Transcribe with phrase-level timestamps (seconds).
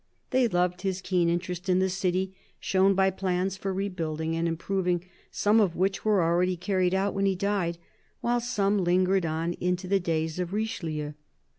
[0.31, 5.05] They loved his keen interest in the city, shown by plans for rebuilding and improving,
[5.29, 7.77] some of which were already carried out when he died,
[8.19, 11.13] while some lingered on into the days of Richelieu.